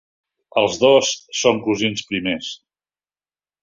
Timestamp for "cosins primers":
1.69-2.53